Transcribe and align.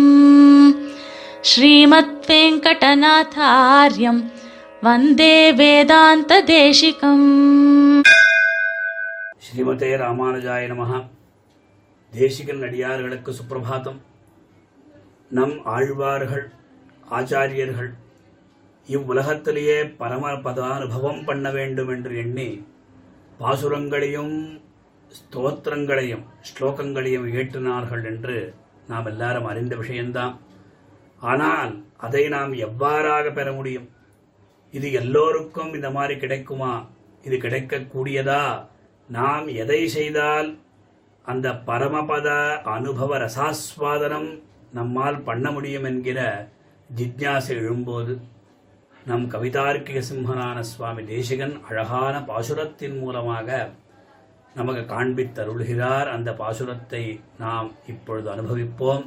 ஸ்ரீமத் 1.49 2.21
வெங்கடநாதாரியம் 2.27 4.21
வந்தே 4.81 5.35
வேதாந்த 5.53 6.39
தேசிகம் 6.51 7.27
ஸ்ரீமதே 9.43 9.91
ராமானுஜாய 9.95 10.63
நமகா 10.71 10.99
தேசிகன் 12.13 12.63
அடியார்களுக்கு 12.63 13.33
சுப்பிரபாதம் 13.33 13.99
நம் 15.31 15.57
ஆழ்வார்கள் 15.75 16.45
ஆச்சாரியர்கள் 17.11 17.91
இவ்வுலகத்திலேயே 18.89 19.79
பரம 19.97 20.35
பதானுபவம் 20.43 21.23
பண்ண 21.23 21.49
வேண்டும் 21.51 21.89
என்று 21.89 22.13
எண்ணி 22.17 22.49
பாசுரங்களையும் 23.41 24.35
ஸ்தோத்திரங்களையும் 25.17 26.25
ஸ்லோகங்களையும் 26.47 27.25
இயற்றினார்கள் 27.31 28.03
என்று 28.05 28.35
நாம் 28.87 29.05
எல்லாரும் 29.05 29.45
அறிந்த 29.45 29.75
விஷயம்தான். 29.75 30.39
ஆனால் 31.19 31.71
அதை 31.97 32.23
நாம் 32.29 32.53
எவ்வாறாக 32.67 33.25
பெற 33.33 33.47
முடியும்? 33.51 33.87
இது 34.71 34.91
எல்லோருக்கும் 34.91 35.73
இந்த 35.73 35.89
மாதிரி 35.91 36.19
கிடைக்குமா? 36.19 36.73
இது 37.23 37.37
கிடைக்கக்கூடியதா? 37.37 38.43
நாம் 39.09 39.47
எதை 39.47 39.87
செய்தால் 39.87 40.49
அந்த 41.25 41.47
பரமபத 41.67 42.27
அனுபவ 42.75 43.17
ரசாஸ்வாதனம் 43.17 44.29
நம்மால் 44.73 45.19
பண்ண 45.21 45.51
முடியும் 45.51 45.83
என்கிற 45.83 46.19
ஜிக்ஞாசை 46.95 47.53
எழும்போது 47.61 48.13
நம் 49.05 49.23
கவிதார்க்கிக 49.31 49.99
சிம்மனான 50.09 50.59
சுவாமி 50.59 51.03
தேசிகன் 51.03 51.55
அழகான 51.69 52.15
பாசுரத்தின் 52.19 52.99
மூலமாக 52.99 53.69
நமக்கு 54.55 54.83
காண்பித்தருள்கிறார். 54.93 56.07
அந்த 56.15 56.29
பாசுரத்தை 56.31 57.19
நாம் 57.39 57.71
இப்பொழுது 57.87 58.27
அனுபவிப்போம். 58.35 59.05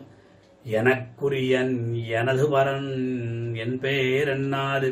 எனக்குரியன் 0.64 1.74
எனது 2.08 2.48
வரன் 2.48 2.90
என் 3.54 3.78
பேர் 3.78 4.28
என்னாது 4.28 4.90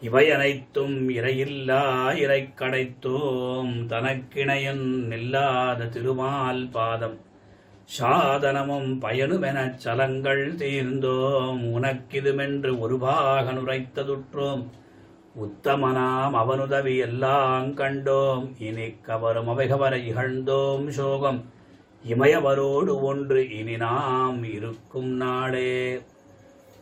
இவை 0.00 0.24
அனைத்தும் 0.30 0.96
இறையில்லா 1.08 1.82
இறை 2.18 2.40
கடைத்தோம் 2.56 3.72
தனக்கிணையன் 3.92 4.84
நில்லாத 5.12 5.88
திருமால் 5.88 6.68
பாதம். 6.72 7.16
சாதனமும் 7.98 9.00
பயனுமெனச் 9.00 9.74
சலங்கள் 9.74 10.54
தீர்ந்தோம். 10.54 11.58
உனக்கிதுமென்று 11.76 12.78
ஒருபாக 12.78 13.52
நுரைத்ததுற்றோம். 13.52 14.66
உத்தமனாம் 15.42 16.30
அவனுதவி 16.30 16.98
எல்லாம் 16.98 17.76
கண்டோம். 17.76 18.62
இனி 18.62 18.90
கவரும் 18.90 19.48
அவைகவர 19.48 19.96
இகழ்ந்தோம் 19.96 20.88
சோகம். 20.88 21.44
இமயவரோடு 22.08 23.00
ஒன்று 23.00 23.58
இனி 23.58 23.76
நாம் 23.76 24.44
இருக்கும் 24.44 25.08
நாளே. 25.08 26.00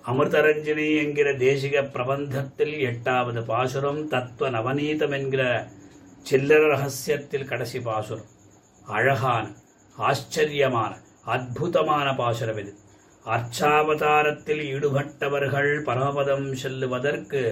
அமிர்தரஞ்சினி 0.06 0.96
என்கிற 0.96 1.32
தேசிக 1.32 1.82
பிரபந்தத்தில் 1.82 2.80
எட்டாவது 2.80 3.42
பாசுரம் 3.42 4.08
தத்துவ 4.08 4.50
நவநீதம் 4.50 5.10
என்கிற 5.10 5.66
சில்லற 6.30 6.68
ரகசியத்தில் 6.68 7.44
கடைசி 7.44 7.80
பாசுரம். 7.80 8.30
அழகான 8.86 9.60
ஆச்சரியமான 9.98 10.92
அற்புதமான 11.26 12.14
பாசுரம் 12.14 12.58
இது. 12.58 12.72
அர்ச்சாவதாரத்தில் 13.24 14.62
ஈடுபட்டவர்கள் 14.70 15.82
பரமபதம் 15.84 16.54
செல்லுவதற்கு 16.54 17.42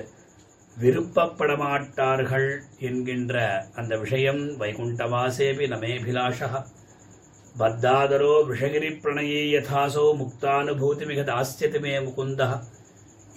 விருப்பப்பட 0.77 1.57
மாட்டார்கள் 1.57 2.49
என்கின்ற 2.81 3.37
அந்த 3.75 3.97
விஷயம் 3.99 4.43
வைகுண்டவாசேபி 4.61 5.67
நமேபிலாஷா 5.67 6.51
பத்தாதரோ 7.55 8.35
விஷகிரி 8.49 8.91
பிரணயே 8.97 9.41
யதாசோ 9.55 10.05
முக்தானுபூதி 10.19 11.07
மிக 11.07 11.23
தாஸ்யத்துமே 11.23 11.95
மே 11.95 12.05
முகுந்த 12.05 12.43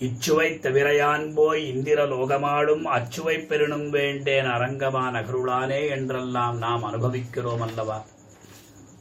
இச்சுவை 0.02 0.50
தவிரையான் 0.64 1.34
போய் 1.36 1.68
இந்திர 1.68 2.06
லோகமாடும் 2.06 2.84
அச்சுவை 2.94 3.38
பெருணும் 3.50 3.90
வேண்டேன் 3.90 4.50
அரங்கமா 4.52 5.04
நகருளானே 5.16 5.82
என்றெல்லாம் 5.90 6.58
நாம் 6.58 6.84
அனுபவிக்கிறோம் 6.84 7.62
அல்லவா? 7.62 7.98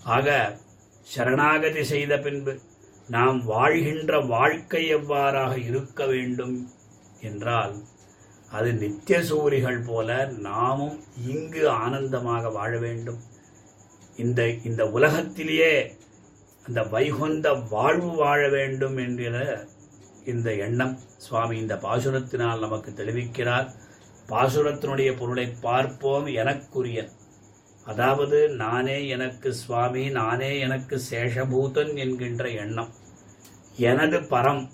ஆக 0.05 0.59
சரணாகதி 1.03 1.85
செய்த 1.85 2.19
பின்பு 2.19 2.61
நாம் 3.09 3.45
வாழ்கின்ற 3.45 4.21
வாழ்க்கை 4.21 4.95
எவ்வாறாக 4.95 5.57
இருக்க 5.57 6.07
வேண்டும் 6.07 6.69
என்றால் 7.21 7.75
அது 8.51 8.73
நித்திய 8.73 9.19
சூரிகள் 9.23 9.87
போல 9.87 10.25
நாமும் 10.25 11.01
இங்கு 11.27 11.69
ஆனந்தமாக 11.69 12.51
வாழ 12.51 12.79
வேண்டும். 12.79 13.21
இந்த 14.17 14.49
இந்த 14.49 14.91
உலகத்திலேயே 14.91 15.97
அந்த 16.67 16.83
வைகுந்த 16.83 17.55
வாழ்வு 17.69 18.11
வாழ 18.11 18.49
வேண்டும் 18.49 18.97
என்கிற 18.97 19.67
இந்த 20.25 20.55
எண்ணம் 20.55 20.99
சுவாமி 21.17 21.59
இந்த 21.59 21.75
பாசுரத்தினால் 21.75 22.59
நமக்கு 22.59 22.91
தெளிவிக்கிறார். 22.91 23.69
பாசுரத்தினுடைய 24.29 25.17
பொருளை 25.19 25.47
பார்ப்போம் 25.61 26.27
எனக்குரியன் 26.27 27.11
அதாவது 27.85 28.49
நானே 28.49 29.09
எனக்கு 29.09 29.55
சுவாமி 29.55 30.09
நானே 30.09 30.59
எனக்கு 30.59 31.01
சேஷபூதன் 31.11 31.97
என்கின்ற 31.97 32.49
எண்ணம். 32.49 32.93
எனது 33.77 34.21
பரம் 34.21 34.69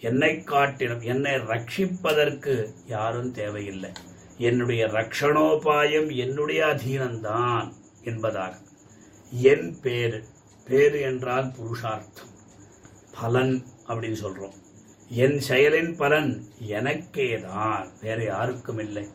என்னை 0.00 0.42
காட்டிலும் 0.42 1.00
என்னை 1.00 1.32
ரட்சிப்பதற்கு 1.32 2.74
யாரும் 2.86 3.32
தேவையில்லை. 3.32 3.90
என்னுடைய 4.38 4.86
ரக்ஷணோபாயம் 4.86 6.16
என்னுடைய 6.16 6.64
அதீனம்தான் 6.64 7.72
என்பதாக. 8.02 8.56
என் 9.30 9.80
பேரு 9.80 10.24
பேரு 10.64 11.00
என்றால் 11.00 11.52
புருஷார்த்தம். 11.52 12.32
பலன் 13.20 13.64
அப்படின்னு 13.86 14.16
சொல்றோம். 14.24 14.56
என் 15.08 15.40
செயலின் 15.48 15.96
பலன் 15.96 16.44
எனக்கே 16.58 17.40
தான் 17.40 17.88
வேற 18.02 18.22
யாருக்கும் 18.22 18.78
இல்லை. 18.78 19.08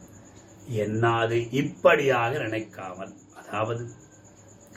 என்னாது? 0.68 1.38
இப்படியாக 1.52 2.38
நினைக்காமல். 2.38 3.14
அதாவது 3.42 3.90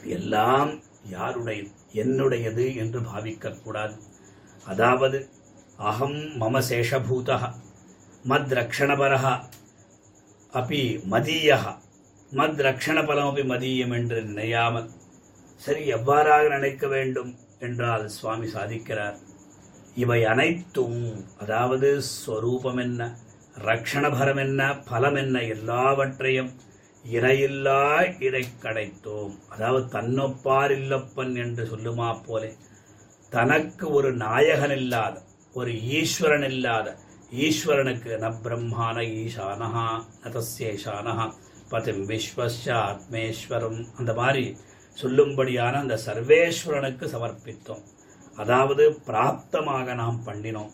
எல்லாம் 0.03 0.71
யாருடைய 1.09 1.63
என்னுடையது 1.93 2.75
என்று 2.75 2.99
பாவிக்கக்கூடாது. 2.99 3.95
அதாவது 4.65 5.29
அகம் 5.77 6.19
மம 6.41 6.61
சேஷபூதா 6.69 7.37
மத் 8.29 8.51
ரக்ஷணபரः 8.59 9.25
அப்பி 10.53 10.81
மதீயः 11.13 11.63
மத் 12.31 12.59
ரக்ஷணபலமபி 12.67 13.43
மதீயம் 13.53 13.93
என்று 13.93 14.23
நினையாமல் 14.23 14.89
சரி 15.55 15.81
எவ்வாறாக 15.93 16.43
நினைக்க 16.49 16.87
வேண்டும் 16.87 17.31
என்றால் 17.59 18.07
சுவாமி 18.07 18.47
சாதிக்கிறார். 18.53 19.17
இவை 19.95 20.25
அனைத்தும் 20.25 21.01
அதாவது 21.37 22.01
ஸ்வரூபம் 22.01 22.77
என்ன? 22.77 23.17
ரக்ஷணபரம் 23.55 24.41
என்ன 24.45 24.61
பலம் 24.89 25.17
என்ன 25.23 25.37
எல்லாவற்றையும் 25.55 26.51
இறையில்லா 27.05 27.81
இடை 28.27 28.43
கடைத்தோம். 28.63 29.33
அதாவது 29.53 29.85
தன்னொப்பார் 29.95 30.73
இல்லப்பன் 30.79 31.33
என்று 31.43 31.63
சொல்லுமா 31.71 32.09
போலே 32.27 32.51
தனக்கு 33.31 33.85
ஒரு 33.97 34.09
நாயகன் 34.25 34.75
இல்லாத 34.81 35.15
ஒரு 35.55 35.71
ஈஸ்வரன் 35.99 36.47
இல்லாத 36.53 36.97
ஈஸ்வரனுக்கு 37.45 38.11
ந 38.23 38.27
பிரம்மான 38.43 38.97
ஈசானஹா 39.21 39.87
நதஸ்யேஷானஹா 40.23 41.27
பதிம் 41.73 42.03
விஸ்வஸ்ய 42.09 42.71
ஆத்மேஸ்வரம் 42.89 43.79
அந்த 43.99 44.13
மாதிரி 44.13 44.45
சொல்லும்படியான 44.97 45.79
அந்த 45.83 45.95
சர்வேஸ்வரனுக்கு 46.07 47.05
சமர்ப்பித்தோம். 47.15 47.83
அதாவது 48.37 48.83
பிராப்தமாக 49.07 49.93
நாம் 49.93 50.19
பண்ணினோம். 50.27 50.71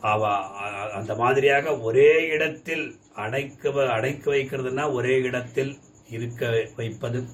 அவ 0.00 0.28
அந்த 0.90 1.14
மாதிரியாக 1.14 1.78
ஒரே 1.78 2.26
இடத்தில் 2.26 2.94
அடைக்க 3.14 3.88
அடைக்க 3.90 4.34
வைக்கிறதுனா 4.34 4.92
ஒரே 4.92 5.22
இடத்தில் 5.22 5.78
இருக்க 6.08 6.66
வைப்பது. 6.76 7.24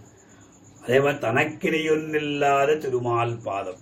அதே 0.82 1.00
மாதிரி 1.00 1.26
தனக்கினையொன்னில்லாத 1.26 2.78
திருமால் 2.78 3.36
பாதம். 3.36 3.80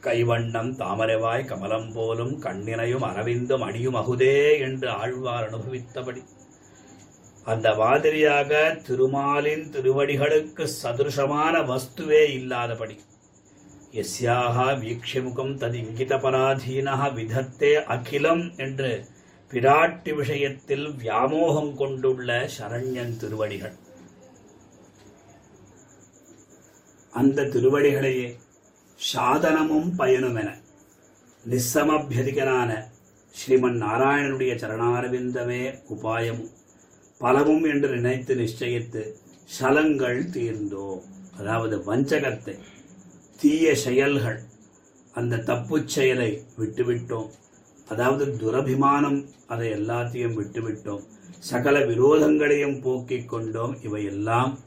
கைவண்ணம் 0.00 0.70
தாமரைவாய் 0.76 1.44
கமலம் 1.44 1.92
போலும் 1.92 2.42
கண்ணினையும் 2.42 3.04
அரவிந்தும் 3.04 3.60
அணியும் 3.60 3.94
அகுதே 3.94 4.58
என்று 4.58 4.90
ஆழ்வார் 4.90 5.50
அனுபவித்தபடி. 5.50 6.22
அந்த 7.44 7.74
மாதிரியாக 7.74 8.80
திருமாலின் 8.86 9.70
திருவடிகளுக்கு 9.70 10.68
சதுருஷமான 10.82 11.62
வஸ்துவே 11.70 12.32
இல்லாதபடி. 12.32 13.00
எஸ்யாக 13.92 14.56
வீக்ஷிமுகம் 14.82 15.54
தது 15.60 15.78
இங்கித 15.82 16.16
விதத்தே 17.16 17.72
அகிலம் 17.94 18.44
என்று 18.56 18.90
பிராட்டி 19.50 20.12
விஷயத்தில் 20.14 20.86
வியாமோகம் 21.02 21.72
கொண்டுள்ள 21.74 22.48
சரண்யன் 22.58 23.16
திருவடிகள். 23.16 23.74
அந்த 27.12 27.48
திருவடிகளையே 27.54 28.28
சாதனமும் 29.00 29.90
பயனுமென 29.98 30.48
நிஸ்ஸமபியதிகனான 31.44 32.70
ஸ்ரீமன் 33.34 33.78
நாராயணனுடைய 33.82 34.52
சரணாரவிந்தமே 34.62 35.62
உபாயமும் 35.94 36.52
பலமும் 37.18 37.64
என்று 37.64 37.88
நினைத்து 37.96 38.34
நிச்சயித்து 38.34 39.02
சலங்கள் 39.44 40.20
தீர்ந்தோம். 40.34 41.02
அதாவது 41.38 41.76
வஞ்சகத்தை 41.84 42.54
தீய 43.40 43.74
செயல்கள் 43.74 44.40
அந்த 45.12 45.36
தப்புச் 45.36 45.92
செயலை 45.94 46.42
விட்டுவிட்டோம். 46.58 47.30
அதாவது 47.88 48.26
துரபிமானம் 48.26 49.26
அதை 49.46 49.68
எல்லாத்தையும் 49.72 50.36
விட்டுவிட்டோம். 50.40 51.04
சகல 51.38 51.78
விரோதங்களையும் 51.78 52.82
போக்கிக் 52.82 53.28
கொண்டோம். 53.28 53.76
இவையெல்லாம் 53.82 54.58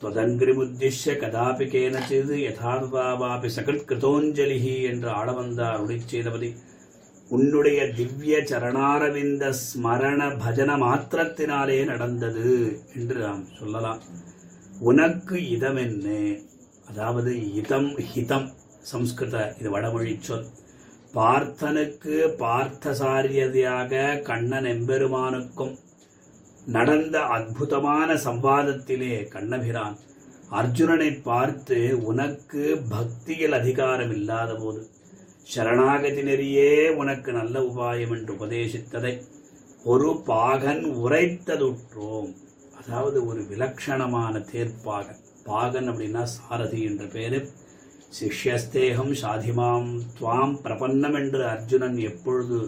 தொதங்கிரிமுத்திஷ்ய 0.00 1.14
கதாபி 1.20 1.64
கேனச்சிது 1.74 2.34
யதார்வாபி 2.48 3.48
சகத்கிருதோஞ்சலிஹி 3.56 4.82
என்று 4.82 5.08
ஆளவந்தார் 5.10 5.76
அருளிச் 5.78 6.56
உன்னுடைய 7.28 7.92
திவ்ய 7.92 8.38
சரணாரவிந்த 8.38 9.54
ஸ்மரண 9.62 10.20
பஜன 10.44 10.76
மாத்திரத்தினாலே 10.84 11.84
நடந்தது 11.84 12.78
என்று 12.96 13.20
நாம் 13.20 13.44
சொல்லலாம். 13.58 14.02
உனக்கு 14.80 15.36
இதமென்ன? 15.36 16.06
அதாவது 16.88 17.54
இதம் 17.54 17.96
ஹிதம் 18.12 18.48
சம்ஸ்கிருத 18.82 19.54
இது 19.58 19.70
வடமொழி 19.70 20.18
சொல். 20.20 20.46
பார்த்தனுக்கு 21.14 22.14
பார்த்தசாரியதையாக 22.38 24.22
கண்ணன் 24.22 24.64
எம்பெருமானுக்கும் 24.64 25.74
நடந்த 26.66 27.20
அற்புதமான 27.26 28.14
சம்வாதத்திலே 28.24 29.28
கண்ணபிரான் 29.28 29.96
அர்ஜுனனை 30.50 31.22
பார்த்து 31.22 31.78
உனக்கு 32.04 32.62
பக்தியில் 32.88 33.52
அதிகாரம் 33.52 34.10
இல்லாத 34.10 34.54
போது 34.54 34.82
சரணாகதி 35.44 36.22
நெறியே 36.22 36.88
உனக்கு 36.94 37.32
நல்ல 37.32 37.60
உபாயம் 37.60 38.12
என்று 38.16 38.32
உபதேசித்ததை 38.34 39.14
ஒரு 39.84 40.08
பாகன் 40.26 40.84
உரைத்ததுற்றோம். 41.04 42.30
அதாவது 42.80 43.26
ஒரு 43.26 43.40
விலட்சணமான 43.50 44.44
தேர்ப்பாகன் 44.52 45.22
பாகன் 45.50 45.88
அப்படின்னா 45.90 46.22
சாரதி 46.36 46.80
என்ற 46.88 47.04
பெயர். 47.14 47.38
சிஷ்யஸ்தேகம் 48.18 49.14
சாதிமாம். 49.22 49.88
துவாம் 50.18 50.54
பிரபன்னம் 50.64 51.16
என்று 51.20 51.42
அர்ஜுனன் 51.54 51.98
எப்பொழுது 52.10 52.58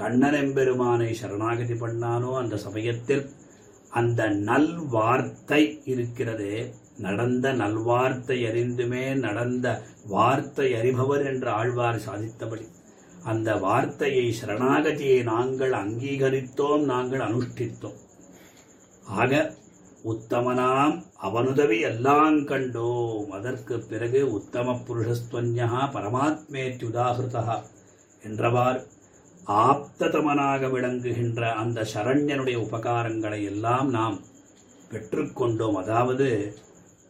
கண்ணன் 0.00 0.38
எம்பெருமானை 0.42 1.10
சரணாகதி 1.18 1.74
பண்ணானோ 1.82 2.30
அந்த 2.42 2.56
சமயத்தில் 2.66 3.24
அந்த 4.00 4.22
நல்வார்த்தை 4.48 5.60
இருக்கிறதே. 5.92 6.56
நடந்த 7.04 7.46
நல்வார்த்தை 7.60 8.36
அறிந்துமே 8.48 9.04
நடந்த 9.26 9.66
வார்த்தை 10.14 10.66
அறிபவர் 10.80 11.24
என்று 11.30 11.48
ஆழ்வார் 11.58 12.04
சாதித்தபடி. 12.06 12.66
அந்த 13.32 13.50
வார்த்தையை 13.64 14.24
சரணாகதியை 14.40 15.18
நாங்கள் 15.30 15.74
அங்கீகரித்தோம் 15.82 16.84
நாங்கள் 16.92 17.26
அனுஷ்டித்தோம். 17.28 17.98
ஆக 19.20 19.32
உத்தமனாம் 20.04 20.96
அவனுதவி 21.26 21.80
எல்லாம் 21.80 22.38
கண்டோம். 22.50 23.28
அதற்கு 23.30 23.74
பிறகு 23.90 24.20
உத்தம 24.32 24.74
புருஷஸ்துவன்யா 24.88 25.68
பரமாத்மேத்யுதாகிருதா 25.94 27.44
என்றவாறு 28.22 28.80
ஆப்ததமனாக 29.46 30.68
விளங்குகின்ற 30.70 31.40
அந்த 31.52 31.86
சரண்யனுடைய 31.94 32.56
உபகாரங்களை 32.66 33.40
எல்லாம் 33.44 33.88
நாம் 33.90 34.16
பெற்றுக்கொண்டோம் 34.90 35.76
அதாவது 35.82 36.28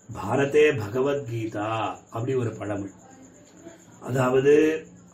பாரதே 0.08 0.66
பகவத்கீதா 0.82 1.68
அப்படி 2.10 2.34
ஒரு 2.34 2.50
பழமொழி. 2.50 2.92
அதாவது 4.00 4.54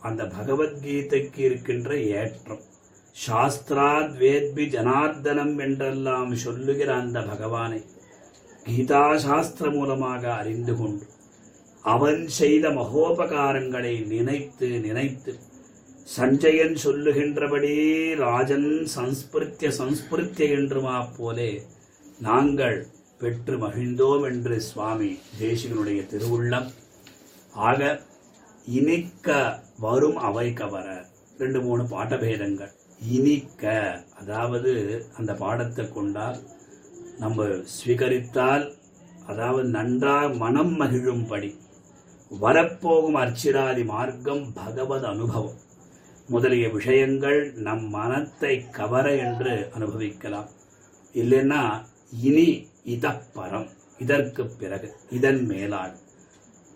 அந்த 0.01 0.23
பகவத்கீதைக்கு 0.37 1.41
இருக்கின்ற 1.49 1.97
ஏற்றம். 2.19 2.63
சாஸ்திராத்வேத்பி 3.15 4.65
ஜனார்தனம் 4.75 5.55
என்றெல்லாம் 5.65 6.31
சொல்லுகிற 6.43 6.89
அந்த 6.95 7.19
பகவானை 7.21 7.81
கீதா 8.65 9.03
சாஸ்திர 9.25 9.69
மூலமாக 9.69 10.23
அறிந்து 10.33 10.73
கொண்டு 10.77 11.05
அவன் 11.85 12.21
செய்த 12.39 12.65
மகோபகாரங்களை 12.69 13.93
நினைத்து 14.13 14.67
நினைத்து 14.87 15.33
சஞ்சயன் 16.15 16.75
சொல்லுகின்றபடி 16.83 17.73
ராஜன் 18.23 18.69
சம்ஸ்பிருத்திய 18.95 19.69
சம்ஸ்பிருத்திய 19.79 20.57
என்றுமா 20.57 20.95
போலே 21.17 21.51
நாங்கள் 22.19 22.77
பெற்று 23.21 23.55
மகிழ்ந்தோம் 23.57 24.23
என்று 24.29 24.55
சுவாமி 24.61 25.11
தேசிகனுடைய 25.39 26.01
திருவுள்ளம். 26.13 26.69
ஆக 27.69 28.01
இனிக்க 28.79 29.37
வரும் 29.85 30.17
அவை 30.29 30.47
கவர 30.53 30.87
ரெண்டு 31.37 31.61
மூணு 31.61 31.83
பாட்டபேதங்கள். 31.83 32.73
இனிக்க 33.01 33.63
அதாவது 34.19 34.71
அந்த 35.17 35.33
பாடத்தை 35.33 35.89
கொண்டால் 35.89 36.39
நம்ம 37.19 37.45
ஸ்வீகரித்தால் 37.45 38.73
அதாவது 39.25 39.69
நன்றாக 39.69 40.29
மனம் 40.33 40.79
மகிழும்படி 40.79 41.55
வரப்போகும் 42.31 43.15
அர்ச்சிராதி 43.15 43.85
மார்க்கம் 43.85 44.53
பகவத் 44.53 45.03
அனுபவம். 45.03 45.59
முதலிய 46.29 46.69
விஷயங்கள் 46.69 47.53
நம் 47.53 47.89
மனத்தை 47.89 48.69
கவர 48.69 49.15
என்று 49.15 49.69
அனுபவிக்கலாம். 49.73 50.49
இல்லைன்னா 51.15 51.83
இனி 52.21 52.67
இதப்பரம் 52.85 53.67
இதற்கு 53.99 54.45
பிறகு 54.45 54.95
இதன் 55.09 55.45
மேலாள். 55.45 55.91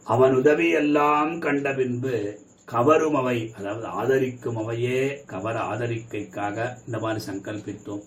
அவன் 0.04 0.36
உதவியெல்லாம் 0.36 1.39
கண்ட 1.39 1.74
பின்பு 1.74 2.39
கவரும் 2.68 3.16
அவை 3.16 3.38
அதாவது 3.58 3.88
ஆதரிக்கும் 4.00 4.58
அவையே 4.58 5.00
கவர 5.26 5.56
ஆதரிக்கைக்காக 5.72 6.58
இந்த 6.86 6.98
மாதிரி 7.00 7.20
சங்கல்பித்தோம். 7.26 8.04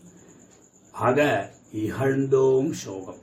ஆக 0.93 1.19
இகழ்ந்தோம் 1.83 2.71
சோகம். 2.71 3.21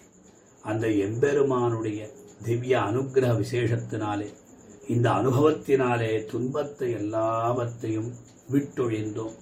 அந்த 0.61 0.85
எம்பெருமானுடைய 1.07 1.99
திவ்ய 2.45 2.75
அனுகிரக 2.79 3.33
விசேஷத்தினாலே 3.41 4.29
இந்த 4.87 5.09
அனுபவத்தினாலே 5.09 6.11
துன்பத்தை 6.25 6.91
எல்லாவற்றையும் 6.91 8.11
விட்டொழிந்தோம். 8.51 9.35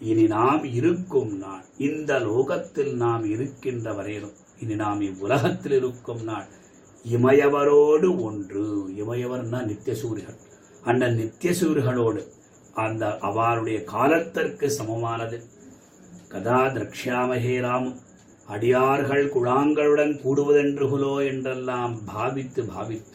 இனி 0.00 0.24
நாம் 0.36 0.64
இருக்கும் 0.78 1.36
நாள் 1.36 1.64
இந்த 1.88 2.12
லோகத்தில் 2.20 2.94
நாம் 2.94 3.24
இருக்கின்ற 3.34 3.92
வரையிலும் 3.92 4.36
இனி 4.60 4.74
நாம் 4.74 5.00
இவ்வுலகத்தில் 5.00 5.72
இருக்கும் 5.72 6.24
நாள் 6.24 6.48
இமயவரோடு 7.04 8.08
ஒன்று. 8.22 8.66
இமயவர்னா 9.02 9.60
நித்தியசூரிகள் 9.70 10.38
அந்த 10.90 11.04
நித்தியசூரிகளோடு 11.18 12.22
அந்த 12.84 13.04
அவருடைய 13.28 13.78
காலத்திற்கு 13.84 14.66
சமமானது. 14.70 15.38
கதா 16.28 16.58
திரக்ஷாமகே 16.74 17.54
ராமம் 17.60 17.98
அடியார்கள் 18.46 19.24
குழாங்களுடன் 19.34 20.14
கூடுவதென்றுகுலோ 20.24 21.14
என்றெல்லாம் 21.30 21.94
பாவித்து 22.12 22.62
பாவித்து 22.64 23.14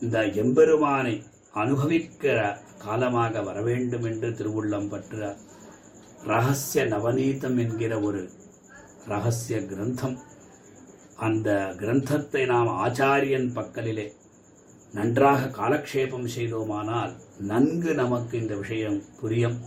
இந்த 0.00 0.18
எம்பெருமானை 0.42 1.14
அனுபவிக்கிற 1.54 2.38
காலமாக 2.84 3.42
வரவேண்டும் 3.42 4.06
என்று 4.10 4.28
திருவுள்ளம் 4.30 4.88
பற்ற 4.88 5.36
ரகசிய 6.26 6.84
நவநீதம் 6.84 7.58
என்கிற 7.58 7.92
ஒரு 8.00 8.22
ரகசிய 9.06 9.58
கிரந்தம். 9.70 10.16
அந்த 11.26 11.50
கிரந்தத்தை 11.80 12.42
நாம் 12.46 12.70
ஆச்சாரியன் 12.84 13.48
பக்கலிலே 13.56 14.06
நன்றாக 14.92 15.40
காலக்ஷேபம் 15.60 16.28
செய்தோமானால் 16.36 17.12
நன்கு 17.50 17.94
நமக்கு 17.94 18.34
இந்த 18.40 18.54
விஷயம் 18.54 19.02
புரியும். 19.20 19.58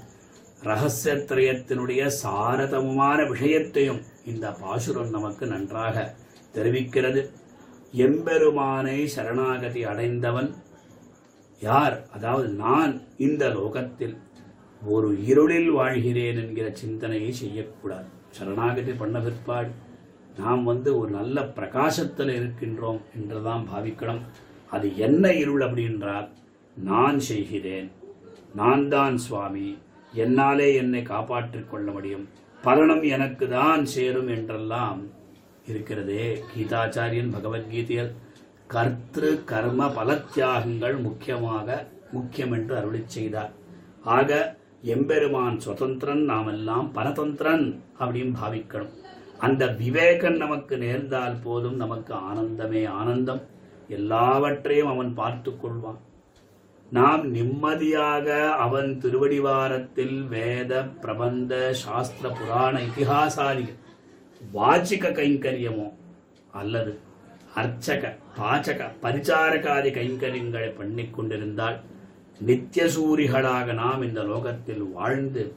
ரகசியத்திரயத்தினுடைய 0.63 2.01
சாரதமுமான 2.24 3.20
விஷயத்தையும் 3.30 4.01
இந்த 4.25 4.51
பாசுரம் 4.51 5.10
நமக்கு 5.10 5.46
நன்றாக 5.46 6.15
தெரிவிக்கிறது. 6.56 7.24
எம்பெருமானை 8.06 9.08
சரணாகதி 9.08 9.84
அடைந்தவன் 9.84 10.56
யார்? 11.62 11.98
அதாவது 12.12 12.48
நான் 12.48 12.94
இந்த 13.18 13.44
லோகத்தில் 13.50 14.15
ஒரு 14.82 15.10
இருளில் 15.25 15.72
வாழ்கிறேன் 15.72 16.39
என்கிற 16.44 16.70
சிந்தனையை 16.72 17.32
செய்யக்கூடாது. 17.32 18.08
சரணாகதி 18.30 18.94
பண்ண 18.94 19.20
பிற்பாடு 19.20 19.72
நாம் 20.38 20.63
வந்து 20.63 20.89
ஒரு 21.00 21.12
நல்ல 21.12 21.44
பிரகாசத்தில் 21.58 22.32
இருக்கின்றோம் 22.39 23.01
என்றுதான் 23.18 23.68
பாவிக்கணும். 23.74 24.24
அது 24.75 24.88
என்ன 25.08 25.25
இருள் 25.42 25.63
அப்படின்றால் 25.68 26.27
நான் 26.77 27.20
செய்கிறேன். 27.30 27.89
நான் 28.60 28.84
தான் 28.94 29.15
சுவாமி. 29.25 29.68
என்னாலே 30.24 30.68
என்னை 30.82 31.01
காப்பாற்றிக் 31.12 31.70
கொள்ள 31.72 31.88
முடியும். 31.92 32.25
பலனும் 32.62 33.03
எனக்கு 33.15 33.46
தான் 33.60 33.84
சேரும் 33.94 34.30
என்றெல்லாம் 34.36 35.00
இருக்கிறதே 35.72 36.25
கீதாச்சாரியன் 36.51 37.34
பகவத்கீதையில். 37.36 38.12
கர்த்திரு 38.74 39.32
கர்ம 39.51 39.88
பலத்தியாகங்கள் 39.98 40.96
முக்கியமாக 41.08 41.68
முக்கியம் 42.15 42.53
என்று 42.58 42.74
அருளி 42.80 43.01
செய்தார். 43.15 43.51
ஆக 44.18 44.32
எம்பெருமான் 44.94 45.58
சுதந்திரன் 45.65 46.24
நாமெல்லாம் 46.32 46.88
பரதந்திரன் 46.96 47.65
அப்படின்னு 48.01 48.34
பாவிக்கணும். 48.42 48.94
அந்த 49.46 49.63
விவேகம் 49.82 50.38
நமக்கு 50.44 50.75
நேர்ந்தால் 50.84 51.38
போதும் 51.46 51.80
நமக்கு 51.84 52.13
ஆனந்தமே 52.30 52.82
ஆனந்தம். 53.00 53.42
எல்லாவற்றையும் 53.90 54.88
அவன் 54.88 55.13
பார்த்து 55.13 55.52
கொள்வான். 55.52 56.02
நாம் 56.92 57.32
நிம்மதியாக 57.32 58.56
அவன் 58.58 59.00
திருவடிவாரத்தில் 59.00 60.28
வேத 60.28 60.84
பிரபந்த 60.84 61.74
சாஸ்திர 61.74 62.30
புராண 62.30 62.80
இதிகாசாதிகள் 62.80 63.80
வாச்சிக 64.54 65.10
கைங்கரியமோ 65.10 65.92
அல்லது 66.52 67.00
அர்ச்சக 67.56 68.18
பாச்சக 68.38 68.90
பரிச்சாரகாதி 69.02 69.92
கைங்கரியங்களை 69.92 70.75
பண்ணிக் 70.75 71.13
கொண்டிருந்தால் 71.13 71.80
நித்தியசூரிகளாக 72.48 73.74
நாம் 73.74 74.04
இந்த 74.04 74.24
லோகத்தில் 74.24 74.92
வாழ்ந்து 74.94 75.56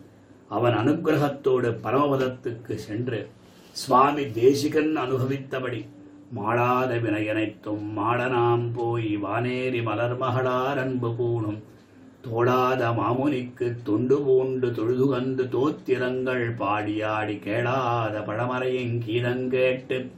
அவன் 0.49 0.73
அனுக்கிரகத்தோடு 0.73 1.69
பரமபதத்துக்கு 1.83 2.75
சென்று 2.75 3.29
சுவாமி 3.73 4.25
தேசிகன் 4.33 4.97
அனுபவித்தபடி 4.97 5.89
மாளாத 6.31 6.99
வினையனைத்தும் 6.99 7.97
மாடனாம் 7.97 8.73
போய் 8.75 9.17
வானேரி 9.17 9.81
மலர்மகளார் 9.83 10.79
அன்பு 10.79 11.09
பூணும் 11.09 11.63
தோடாத 12.23 12.93
மாமுனிக்கு 12.93 13.77
தொண்டு 13.83 14.23
பூண்டு 14.23 14.71
தொழுதுகந்து 14.71 15.45
தோத்திரங்கள் 15.49 16.55
பாடியாடி 16.59 17.39
கேளாத 17.39 18.21
பழமறையின் 18.21 19.03
கீழங்கேட்டு 19.07 20.11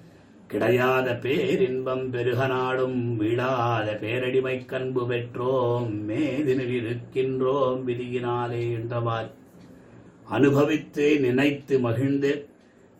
கிடையாத 0.47 1.15
பேரின்பம் 1.15 2.11
பெருக 2.11 2.47
நாடும் 2.47 3.19
வீழாத 3.21 3.99
பேரடிமை 4.01 4.65
கண்பு 4.65 5.07
பெற்றோம் 5.07 5.91
மேதினில் 6.09 6.77
இருக்கின்றோம் 6.81 7.87
விதியினாலே 7.87 8.63
என்றவாய். 8.79 9.31
அனுபவித்து 10.29 11.21
நினைத்து 11.21 11.81
மகிழ்ந்து 11.81 12.49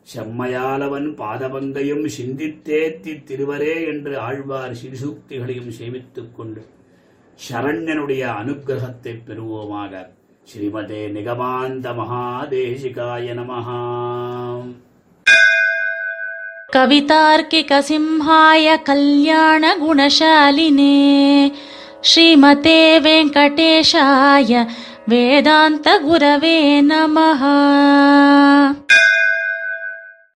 செம்மையாலவன் 0.08 1.08
பாதபங்கையும் 1.18 2.04
சிந்தித்தேத்தி 2.16 3.12
திருவரே 3.28 3.76
என்று 3.86 4.14
ஆழ்வார் 4.20 4.78
சிறுசூக்திகளையும் 4.80 5.72
சேவித்துக் 5.78 6.34
கொண்டு 6.36 6.62
சரண்யனுடைய 7.38 8.24
அனுக்கிரகத்தை 8.40 9.14
பெறுவோமாக 9.28 10.02
ஸ்ரீமதே 10.48 11.02
நிகமாந்த 11.16 11.94
மகாதேசிகாய 12.00 13.34
நமஹா 13.34 13.80
कवितार्किकसिंहाय 17.36 18.66
कल्याणगुणशालिने 18.86 19.76
श्रीमते 22.04 22.78
वेङ्कटेशाय 22.98 24.52
वेदान्तगुरवे 25.08 26.56
नमः 26.82 27.42